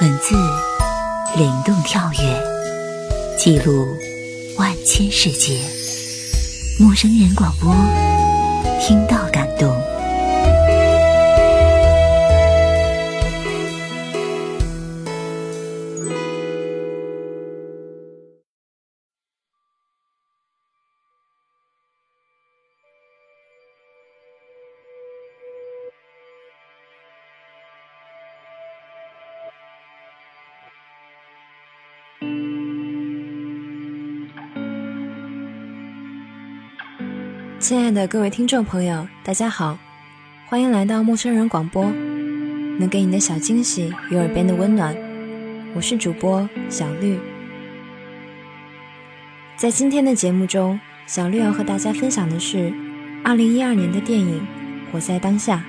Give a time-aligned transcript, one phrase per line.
[0.00, 0.34] 文字
[1.36, 3.86] 灵动跳跃，记录
[4.58, 5.60] 万千世界。
[6.80, 7.72] 陌生人广播，
[8.80, 9.72] 听到感动。
[37.64, 39.78] 亲爱的各位听众朋友，大家好，
[40.44, 41.90] 欢迎来到陌生人广播，
[42.78, 44.94] 能给你的小惊喜与耳边的温暖，
[45.74, 47.18] 我是主播小绿。
[49.56, 52.70] 在今天的节目中，小绿要和大家分享的是
[53.24, 54.46] 二零一二年的电影
[54.92, 55.64] 《活在当下》。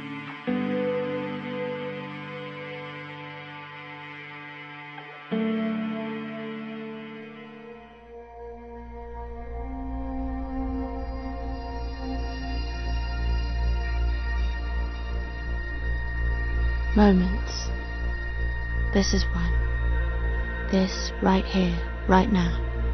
[16.97, 17.71] moments.
[18.93, 19.53] This is one.
[20.71, 21.75] This right here,
[22.09, 22.51] right now,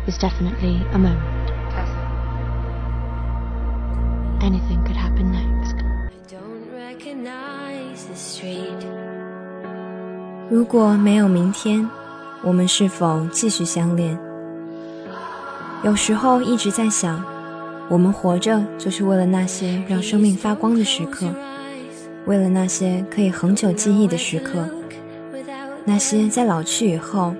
[0.07, 1.49] is definitely a moment.
[1.71, 2.07] Tessa.
[4.43, 5.77] Anything could happen next.
[6.29, 8.87] don't recognize the street.
[10.49, 11.89] 如果没有明天，
[12.43, 14.19] 我们是否继续相恋？
[15.83, 17.23] 有时候一直在想，
[17.89, 21.27] 我们活着就是为了那些让生命发光的时刻。
[22.26, 24.70] 为了那些可以恒久记忆的时刻，
[25.84, 27.34] 那些在老去以后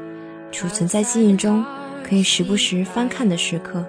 [0.52, 1.64] 储存在记忆中，
[2.04, 3.86] 可以时不时翻看的时刻，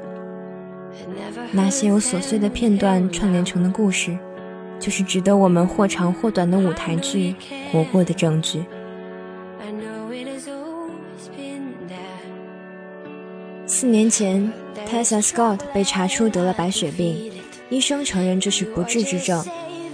[1.51, 4.17] 那些由琐碎的片段串联成的故事，
[4.79, 7.35] 就是值得我们或长或短的舞台剧
[7.73, 8.63] 活过的证据。
[13.67, 14.53] 四年前
[14.87, 17.33] ，Tessa Scott 被查出得了白血病，
[17.71, 19.43] 医生承认这是不治之症。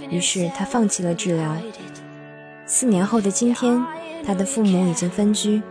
[0.09, 1.55] 于是他放弃了治疗。
[2.65, 3.83] 四年后的今天，
[4.25, 5.61] 他的父母已经分居，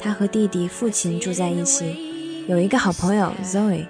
[0.00, 3.86] 他和弟弟、父亲住在一起，有一个好朋友 Zoe。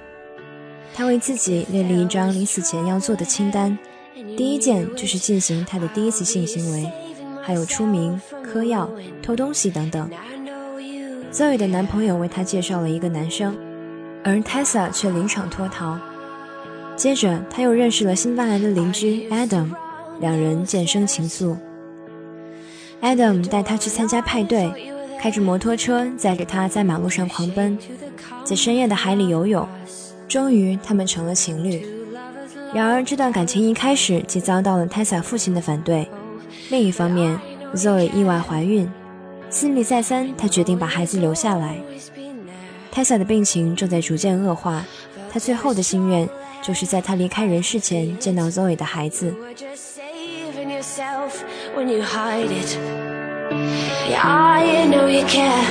[0.92, 3.78] 他为自己列了一张临死前要做的清单，
[4.36, 6.90] 第一件就是进行他的第一次性行为，
[7.42, 8.90] 还有出名、嗑药、
[9.22, 10.10] 偷东西等等。
[11.32, 13.56] Zoe 的男朋友为她介绍了一个男生，
[14.24, 15.96] 而 Tessa 却临场脱逃。
[16.96, 19.70] 接着，他又认识了新搬来的邻居 Adam。
[20.20, 21.56] 两人渐生情愫。
[23.02, 24.70] Adam 带她去参加派对，
[25.18, 27.78] 开着摩托车载着她在马路上狂奔，
[28.44, 29.66] 在深夜的海里游泳。
[30.28, 31.84] 终于，他们成了情侣。
[32.72, 36.06] 然而，这段感情一开始即遭到了 Tessa 父亲的反对。
[36.68, 37.36] 另一方面
[37.74, 38.88] ，Zoe 意外怀孕，
[39.48, 41.76] 思虑再三，她决定把孩子留下来。
[42.94, 44.84] Tessa 的病情正在逐渐恶化，
[45.32, 46.28] 她最后的心愿
[46.62, 49.34] 就是在她离开人世前见到 Zoe 的孩子。
[50.90, 51.44] Yourself
[51.76, 52.76] when you hide it.
[54.08, 55.64] Yeah, I know you care.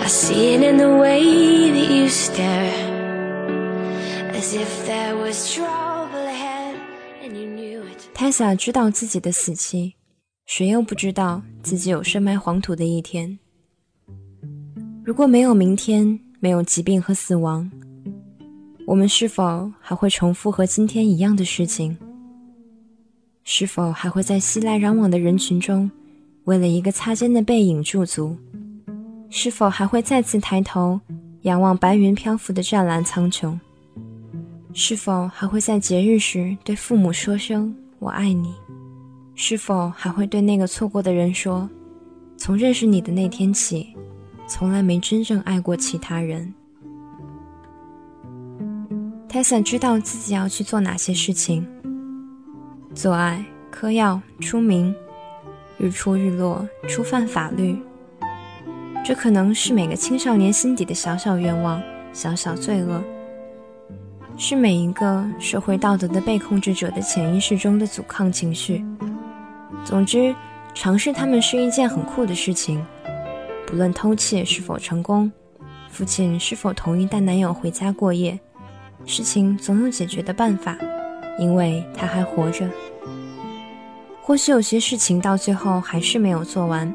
[0.00, 2.72] I see it in the way that you stare.
[4.32, 6.76] As if there was trouble ahead
[7.22, 8.08] and you knew it.
[8.14, 9.94] Tessa 知道自己的死期，
[10.46, 13.38] 谁又不知道自己有深埋黄土的一天？
[15.04, 17.70] 如果没有明天，没有疾病和死亡，
[18.86, 21.96] 我们是否还会重复和今天一样的事情？
[23.50, 25.90] 是否还会在熙来攘往的人群中，
[26.44, 28.36] 为了一个擦肩的背影驻足？
[29.30, 31.00] 是否还会再次抬头
[31.42, 33.58] 仰望白云漂浮的湛蓝苍穹？
[34.74, 38.54] 是否还会在节日时对父母说声“我爱你”？
[39.34, 41.66] 是否还会对那个错过的人说
[42.36, 43.96] ：“从认识你的那天起，
[44.46, 46.52] 从来没真正爱过其他人。
[49.26, 51.66] ”Tessa 知道自己要去做哪些事情。
[52.98, 54.92] 做爱、嗑药、出名、
[55.78, 57.80] 日出日落、触犯法律，
[59.04, 61.80] 这可能是每个青少年心底的小小愿望、
[62.12, 63.00] 小小罪恶，
[64.36, 68.84] 是每一个社会道德的被控制者的潜意识中的阻抗情绪。
[69.84, 70.34] 总之，
[70.74, 72.84] 尝试他们是一件很酷的事情。
[73.64, 75.30] 不论偷窃是否成功，
[75.88, 78.36] 父亲是否同意带男友回家过夜，
[79.06, 80.76] 事情总有解决的办法。
[81.40, 82.68] 因为他还活着，
[84.28, 86.94] 或许有些事情到最后还是没有做完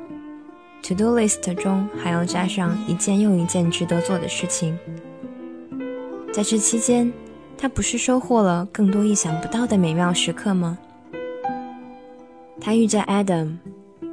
[0.83, 4.77] ，to do list 中还要加上一件又一件值得做的事情。
[6.31, 7.11] 在这期间，
[7.57, 10.77] 他不是收获了更多意想不到的美妙时刻吗？
[12.61, 13.57] 他遇见 Adam，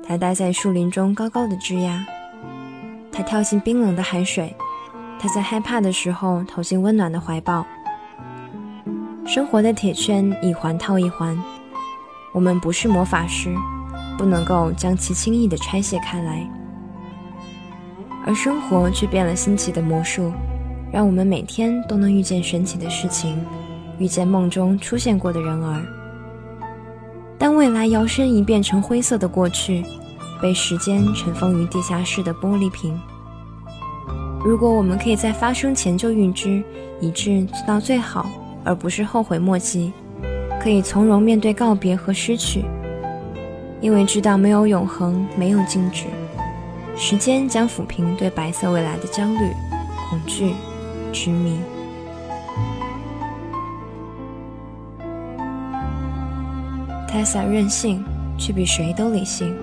[0.02, 2.02] 他待在树林中高高的枝桠，
[3.12, 4.56] 他跳进冰冷的海水，
[5.18, 7.66] 他在害怕的时候投进温暖的怀抱。
[9.26, 11.38] 生活的铁圈一环套一环，
[12.32, 13.54] 我们不是魔法师，
[14.16, 16.48] 不能够将其轻易地拆卸开来。
[18.24, 20.32] 而生活却变了新奇的魔术，
[20.92, 23.44] 让我们每天都能遇见神奇的事情，
[23.98, 25.82] 遇见梦中出现过的人儿。
[27.38, 29.82] 当未来摇身一变成灰色的过去，
[30.40, 33.00] 被时间尘封于地下室的玻璃瓶。
[34.44, 36.62] 如果我们可以在发生前就预知，
[37.00, 38.26] 以致做到最好，
[38.64, 39.92] 而不是后悔莫及，
[40.60, 42.62] 可以从容面对告别和失去，
[43.80, 46.04] 因为知道没有永恒，没有静止。
[46.94, 49.50] 时间将抚平对白色未来的焦虑、
[50.10, 50.52] 恐惧、
[51.12, 51.58] 执迷。
[57.08, 58.04] Tessa 任性，
[58.36, 59.56] 却比谁都理性。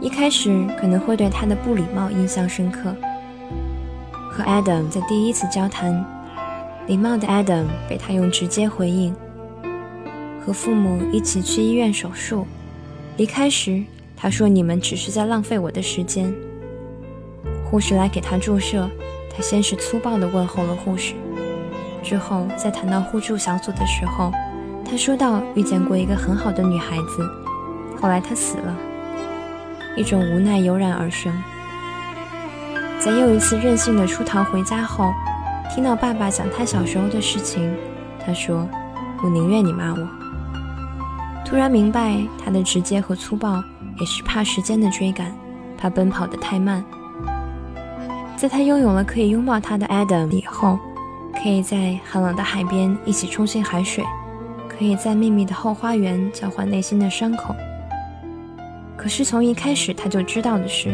[0.00, 2.94] 一开始可能会对他的不礼貌印象深刻。
[4.30, 6.02] 和 Adam 在第一次交谈，
[6.86, 9.14] 礼貌的 Adam 被他用直接回应。
[10.48, 12.46] 和父母一起去医院手术，
[13.18, 13.84] 离开时。
[14.16, 16.34] 他说：“你们只是在浪费我的时间。”
[17.70, 18.88] 护士来给他注射，
[19.30, 21.12] 他先是粗暴地问候了护士，
[22.02, 24.32] 之后在谈到互助小组的时候，
[24.86, 27.30] 他说道：“遇见过一个很好的女孩子，
[28.00, 28.74] 后来她死了。”
[29.98, 31.30] 一种无奈油然而生。
[32.98, 35.12] 在又一次任性的出逃回家后，
[35.74, 37.70] 听到爸爸讲他小时候的事情，
[38.24, 38.66] 他说
[39.22, 40.08] ：“我宁愿你骂我。”
[41.48, 43.64] 突然明白他的直接和粗暴。
[44.00, 45.36] 也是怕时间的追赶，
[45.76, 46.84] 怕奔跑的太慢。
[48.36, 50.78] 在他拥有了可以拥抱他的 Adam 以后，
[51.42, 54.04] 可以在寒冷的海边一起冲进海水，
[54.68, 57.56] 可以在秘密的后花园交换内心的伤口。
[58.96, 60.90] 可是从一开始他就知道的是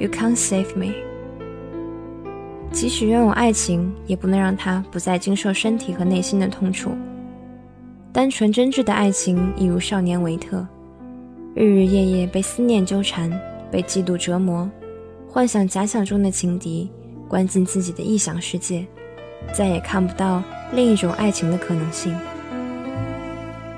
[0.00, 0.92] ，You can't save me。
[2.72, 6.90] 即使拥有爱情，也不能让他不再经受身体和内心的痛楚。
[8.12, 10.66] 单纯真挚的爱情，一如少年维特。
[11.54, 13.30] 日日夜夜被思念纠缠，
[13.70, 14.68] 被嫉妒折磨，
[15.28, 16.90] 幻想假想中的情敌，
[17.28, 18.84] 关进自己的臆想世界，
[19.54, 20.42] 再也看不到
[20.72, 22.12] 另一种爱情的可能性。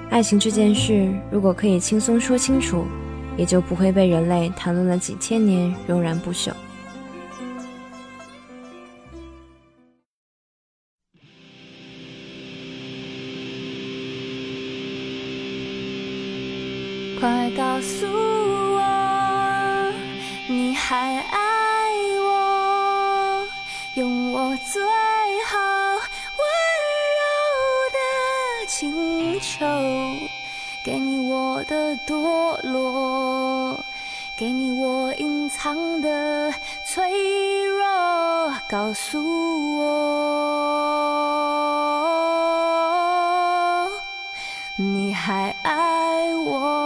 [0.09, 2.85] 爱情这件事，如果可以轻松说清楚，
[3.37, 6.53] 也就不会被人类谈论了几千年，仍然不朽。
[17.83, 18.81] 诉我，
[20.49, 21.91] 你还爱
[22.21, 23.47] 我，
[23.95, 24.81] 用我最
[25.45, 26.47] 好温
[27.19, 27.25] 柔
[27.93, 27.99] 的
[28.69, 29.67] 请求，
[30.85, 33.85] 给你我的堕落，
[34.37, 39.83] 给你我隐藏的脆弱，告诉我，
[44.77, 46.82] 你还爱我。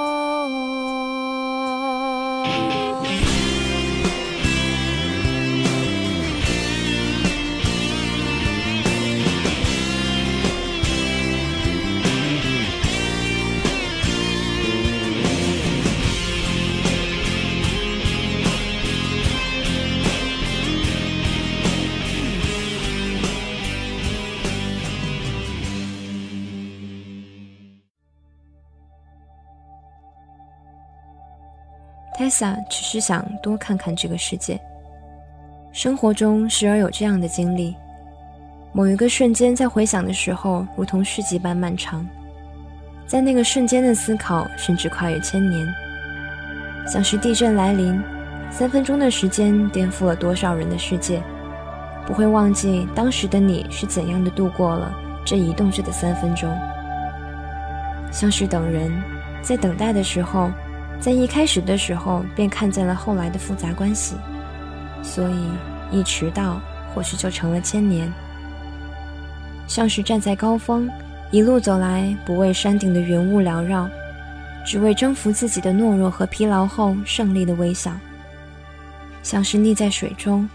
[32.26, 34.60] Tessa 只是想多看看这个世界。
[35.70, 37.76] 生活中时而有这样的经历，
[38.72, 42.04] 某一个瞬间在回想的时候，如同世纪般漫长。
[43.06, 45.64] 在那个瞬间的思考，甚至跨越千年，
[46.88, 48.02] 像是地震来临，
[48.50, 51.22] 三分钟的时间颠覆了多少人的世界。
[52.04, 54.92] 不会忘记当时的你是怎样的度过了
[55.24, 56.52] 这移动着的三分钟。
[58.10, 58.90] 像是等人，
[59.42, 60.50] 在等待的时候。
[60.98, 64.16] 在一开始的时候，便看见了后来的复杂关系，
[65.02, 65.48] 所以
[65.90, 66.60] 一迟到，
[66.92, 68.12] 或许就成了千年。
[69.68, 70.90] 像是站在高峰，
[71.30, 73.88] 一路走来，不为山顶的云雾缭绕，
[74.64, 77.92] 只为征服自己的懦弱和疲劳后胜利的微笑。
[79.22, 80.48] 像是溺在水中，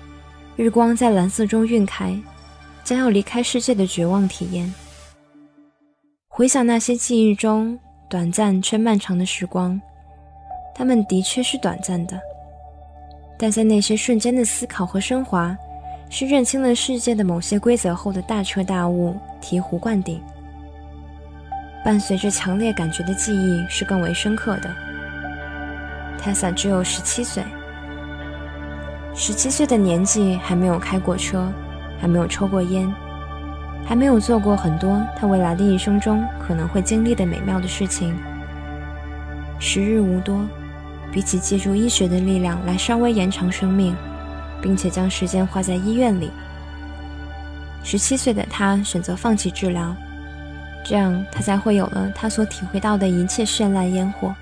[0.56, 2.18] 日光在蓝色中晕开，
[2.84, 4.74] 将要离开世界的绝望体验。
[6.28, 7.78] 回想那些记忆中
[8.10, 9.80] 短暂却漫长的时光。
[10.82, 12.20] 他们的确是短暂的，
[13.38, 15.56] 但在那些瞬间的思考和升华，
[16.10, 20.20] 是认清了世界的某些规则后的大彻大悟、醍醐灌顶。
[21.86, 24.74] 伴随着强烈感觉的记忆是更为深刻的。
[26.20, 27.44] ，Tessa 只有十七岁。
[29.14, 31.48] 十七岁的年纪还没有开过车，
[32.00, 32.92] 还没有抽过烟，
[33.86, 38.18] 还没有做过很多他未来的一生中可能会经历的美妙的事情。
[39.60, 40.44] 时日无多，
[41.12, 43.96] 比起借助医学的力量来稍微延长生命，
[44.62, 46.32] 并且将时间花在医院里，
[47.84, 49.96] 十七岁的他选择放弃治疗，
[50.86, 54.34] 这样他才会有了他所体会到的一切绚烂烟火。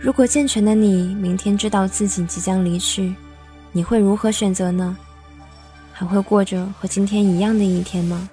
[0.00, 3.14] 如果健全的你明天知道自己即将离去，
[3.70, 4.96] 你会如何选择呢？
[5.92, 8.28] 还会过着和今天一样的一天吗？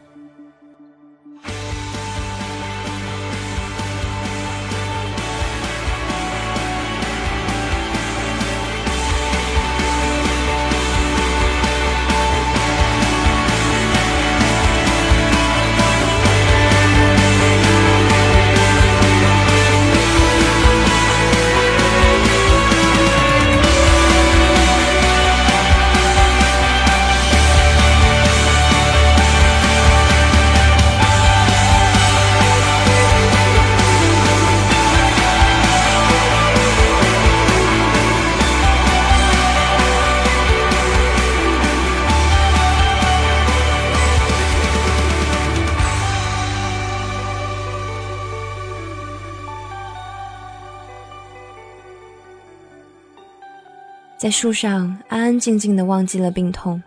[54.20, 56.84] 在树上安安静静的忘记了病痛，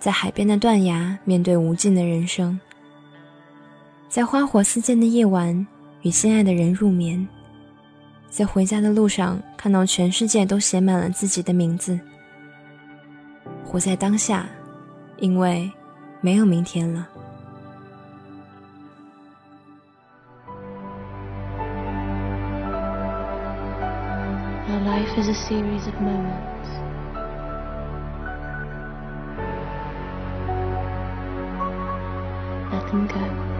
[0.00, 2.58] 在海边的断崖面对无尽的人生，
[4.08, 5.64] 在花火四溅的夜晚
[6.00, 7.24] 与心爱的人入眠，
[8.28, 11.96] 在回家的路上看到全世界都写满了自己的名字，
[13.64, 14.48] 活在当下，
[15.18, 15.70] 因为
[16.20, 17.08] 没有明天了。
[25.12, 26.68] Life is a series of moments.
[32.72, 33.51] Let them go.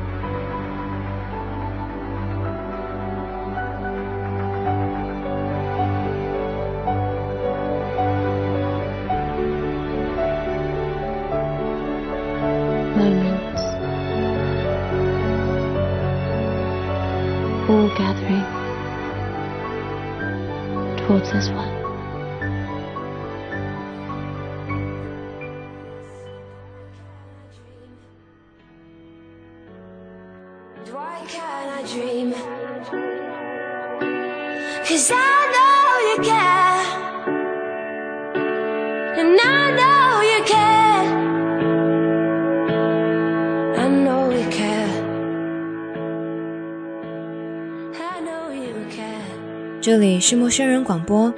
[49.81, 51.33] 这里是陌生人广播，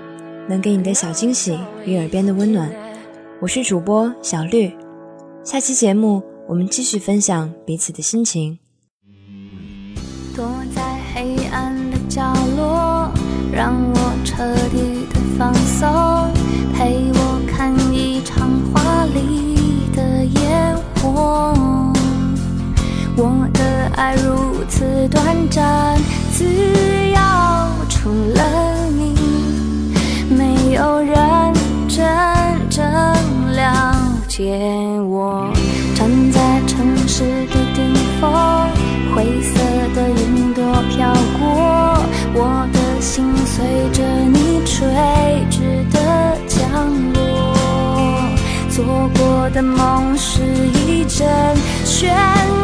[0.48, 2.70] 能给你的小惊喜与耳边的温暖。
[3.40, 4.76] 我是主播小绿，
[5.44, 8.58] 下期节目我们继续分享彼此的心情。
[15.38, 15.88] 放松，
[16.72, 21.92] 陪我看一场华丽的烟火。
[23.16, 25.96] 我的爱如此短暂，
[26.32, 29.14] 只要除了你，
[30.30, 31.14] 没有人
[31.88, 32.04] 真
[32.70, 32.84] 正
[33.54, 33.94] 了
[34.28, 34.83] 解
[51.14, 52.63] 一阵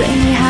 [0.00, 0.49] 对你好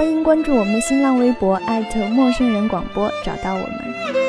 [0.00, 1.60] 欢迎关注我们的新浪微博
[2.08, 4.19] 陌生人广播，找到我们。